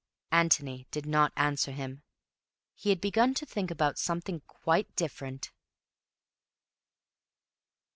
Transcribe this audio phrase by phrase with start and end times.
[0.31, 2.01] Antony did not answer him.
[2.73, 5.51] He had begun to think about something quite different.